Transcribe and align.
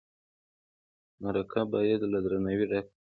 مرکه 1.23 1.61
باید 1.71 2.01
له 2.11 2.19
درناوي 2.25 2.65
ډکه 2.71 2.87
وي. 2.93 2.97